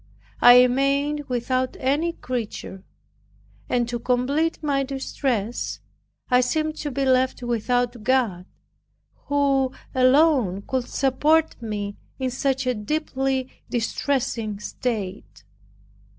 [0.41, 2.83] I remained without any creature;
[3.69, 5.79] and to complete my distress,
[6.27, 8.47] I seemed to be left without God,
[9.27, 15.43] who alone could support me in such a deeply distressing state.